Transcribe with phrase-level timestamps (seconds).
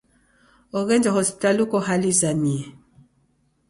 [0.77, 2.61] Oghenjwa hospitali uko hali izamie.